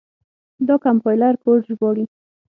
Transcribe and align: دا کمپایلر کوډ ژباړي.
دا 0.67 0.75
کمپایلر 0.85 1.33
کوډ 1.43 1.59
ژباړي. 1.69 2.05